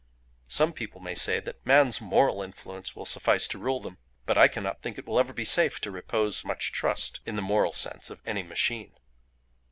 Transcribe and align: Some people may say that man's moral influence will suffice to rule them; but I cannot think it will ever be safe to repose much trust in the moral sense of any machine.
Some 0.47 0.73
people 0.73 0.99
may 0.99 1.13
say 1.13 1.39
that 1.41 1.63
man's 1.63 2.01
moral 2.01 2.41
influence 2.41 2.95
will 2.95 3.05
suffice 3.05 3.47
to 3.49 3.59
rule 3.59 3.79
them; 3.79 3.99
but 4.25 4.35
I 4.35 4.47
cannot 4.47 4.81
think 4.81 4.97
it 4.97 5.05
will 5.05 5.19
ever 5.19 5.31
be 5.31 5.45
safe 5.45 5.79
to 5.81 5.91
repose 5.91 6.43
much 6.43 6.71
trust 6.71 7.19
in 7.23 7.35
the 7.35 7.41
moral 7.43 7.71
sense 7.71 8.09
of 8.09 8.19
any 8.25 8.41
machine. 8.41 8.93